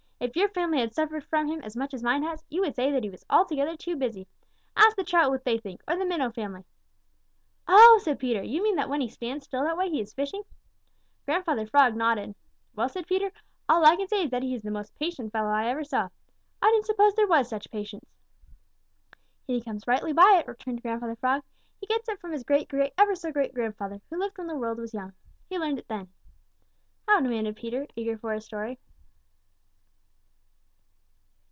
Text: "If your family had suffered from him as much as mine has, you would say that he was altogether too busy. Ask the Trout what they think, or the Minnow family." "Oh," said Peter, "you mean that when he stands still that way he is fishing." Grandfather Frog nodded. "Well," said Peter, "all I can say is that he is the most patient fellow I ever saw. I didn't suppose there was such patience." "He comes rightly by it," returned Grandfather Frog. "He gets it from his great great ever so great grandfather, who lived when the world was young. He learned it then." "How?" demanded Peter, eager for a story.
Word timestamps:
"If 0.23 0.35
your 0.35 0.49
family 0.49 0.79
had 0.79 0.93
suffered 0.93 1.23
from 1.23 1.47
him 1.47 1.61
as 1.63 1.75
much 1.75 1.95
as 1.95 2.03
mine 2.03 2.21
has, 2.21 2.45
you 2.47 2.61
would 2.61 2.75
say 2.75 2.91
that 2.91 3.03
he 3.03 3.09
was 3.09 3.25
altogether 3.27 3.75
too 3.75 3.95
busy. 3.95 4.27
Ask 4.77 4.95
the 4.95 5.03
Trout 5.03 5.31
what 5.31 5.43
they 5.43 5.57
think, 5.57 5.81
or 5.87 5.95
the 5.97 6.05
Minnow 6.05 6.29
family." 6.31 6.63
"Oh," 7.67 7.99
said 8.03 8.19
Peter, 8.19 8.43
"you 8.43 8.61
mean 8.61 8.75
that 8.75 8.87
when 8.87 9.01
he 9.01 9.07
stands 9.09 9.45
still 9.45 9.63
that 9.63 9.75
way 9.77 9.89
he 9.89 9.99
is 9.99 10.13
fishing." 10.13 10.43
Grandfather 11.25 11.65
Frog 11.65 11.95
nodded. 11.95 12.35
"Well," 12.75 12.87
said 12.87 13.07
Peter, 13.07 13.31
"all 13.67 13.83
I 13.83 13.95
can 13.95 14.07
say 14.07 14.21
is 14.23 14.29
that 14.29 14.43
he 14.43 14.53
is 14.53 14.61
the 14.61 14.69
most 14.69 14.93
patient 14.93 15.31
fellow 15.33 15.49
I 15.49 15.65
ever 15.69 15.83
saw. 15.83 16.09
I 16.61 16.69
didn't 16.71 16.85
suppose 16.85 17.15
there 17.15 17.27
was 17.27 17.49
such 17.49 17.71
patience." 17.71 18.05
"He 19.47 19.59
comes 19.59 19.87
rightly 19.87 20.13
by 20.13 20.35
it," 20.39 20.47
returned 20.47 20.83
Grandfather 20.83 21.15
Frog. 21.15 21.41
"He 21.79 21.87
gets 21.87 22.07
it 22.07 22.21
from 22.21 22.31
his 22.31 22.43
great 22.43 22.69
great 22.69 22.93
ever 22.95 23.15
so 23.15 23.31
great 23.31 23.55
grandfather, 23.55 23.99
who 24.11 24.19
lived 24.19 24.37
when 24.37 24.45
the 24.45 24.55
world 24.55 24.77
was 24.77 24.93
young. 24.93 25.13
He 25.49 25.57
learned 25.57 25.79
it 25.79 25.87
then." 25.87 26.09
"How?" 27.07 27.21
demanded 27.21 27.55
Peter, 27.55 27.87
eager 27.95 28.19
for 28.19 28.33
a 28.33 28.39
story. 28.39 28.77